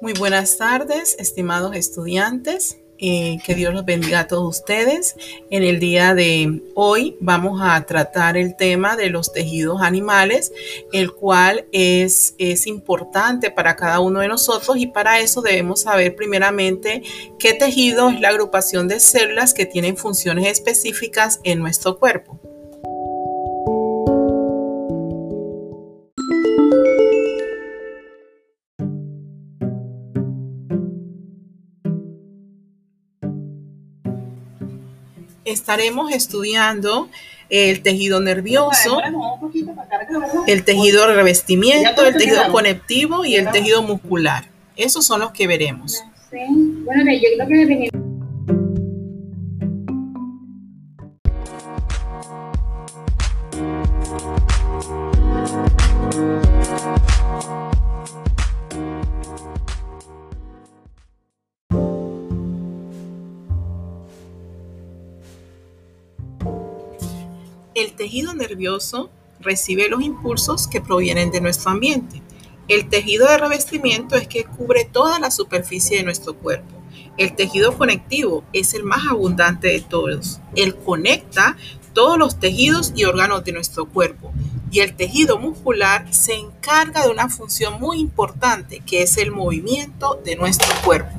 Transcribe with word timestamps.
Muy 0.00 0.12
buenas 0.12 0.56
tardes, 0.56 1.16
estimados 1.18 1.74
estudiantes. 1.74 2.78
Eh, 3.00 3.38
que 3.46 3.54
Dios 3.54 3.72
los 3.72 3.84
bendiga 3.84 4.20
a 4.20 4.26
todos 4.26 4.58
ustedes. 4.58 5.14
En 5.50 5.62
el 5.62 5.78
día 5.78 6.14
de 6.14 6.62
hoy 6.74 7.16
vamos 7.20 7.60
a 7.62 7.80
tratar 7.86 8.36
el 8.36 8.56
tema 8.56 8.96
de 8.96 9.08
los 9.08 9.32
tejidos 9.32 9.82
animales, 9.82 10.52
el 10.92 11.12
cual 11.12 11.66
es, 11.70 12.34
es 12.38 12.66
importante 12.66 13.52
para 13.52 13.76
cada 13.76 14.00
uno 14.00 14.18
de 14.18 14.26
nosotros 14.26 14.76
y 14.78 14.88
para 14.88 15.20
eso 15.20 15.42
debemos 15.42 15.82
saber 15.82 16.16
primeramente 16.16 17.04
qué 17.38 17.54
tejido 17.54 18.10
es 18.10 18.20
la 18.20 18.30
agrupación 18.30 18.88
de 18.88 18.98
células 18.98 19.54
que 19.54 19.64
tienen 19.64 19.96
funciones 19.96 20.48
específicas 20.48 21.38
en 21.44 21.60
nuestro 21.60 22.00
cuerpo. 22.00 22.40
Estaremos 35.50 36.12
estudiando 36.12 37.08
el 37.50 37.82
tejido 37.82 38.20
nervioso, 38.20 39.00
el 40.46 40.64
tejido 40.64 41.06
de 41.06 41.14
revestimiento, 41.14 42.04
el 42.04 42.16
tejido 42.16 42.50
conectivo 42.52 43.24
y 43.24 43.36
el 43.36 43.50
tejido 43.50 43.82
muscular. 43.82 44.46
Esos 44.76 45.06
son 45.06 45.20
los 45.20 45.32
que 45.32 45.46
veremos. 45.46 46.02
Bueno, 46.30 47.12
yo 47.12 47.46
creo 47.46 47.68
que 47.68 47.90
El 67.78 67.92
tejido 67.92 68.34
nervioso 68.34 69.08
recibe 69.38 69.88
los 69.88 70.02
impulsos 70.02 70.66
que 70.66 70.80
provienen 70.80 71.30
de 71.30 71.40
nuestro 71.40 71.70
ambiente. 71.70 72.20
El 72.66 72.88
tejido 72.88 73.28
de 73.28 73.38
revestimiento 73.38 74.16
es 74.16 74.26
que 74.26 74.42
cubre 74.42 74.84
toda 74.84 75.20
la 75.20 75.30
superficie 75.30 75.98
de 75.98 76.02
nuestro 76.02 76.34
cuerpo. 76.34 76.74
El 77.18 77.36
tejido 77.36 77.78
conectivo 77.78 78.42
es 78.52 78.74
el 78.74 78.82
más 78.82 79.06
abundante 79.08 79.68
de 79.68 79.80
todos. 79.80 80.40
Él 80.56 80.74
conecta 80.74 81.56
todos 81.92 82.18
los 82.18 82.40
tejidos 82.40 82.92
y 82.96 83.04
órganos 83.04 83.44
de 83.44 83.52
nuestro 83.52 83.86
cuerpo. 83.86 84.32
Y 84.72 84.80
el 84.80 84.96
tejido 84.96 85.38
muscular 85.38 86.12
se 86.12 86.34
encarga 86.34 87.04
de 87.04 87.12
una 87.12 87.28
función 87.28 87.78
muy 87.80 88.00
importante 88.00 88.80
que 88.80 89.02
es 89.02 89.18
el 89.18 89.30
movimiento 89.30 90.20
de 90.24 90.34
nuestro 90.34 90.74
cuerpo. 90.84 91.17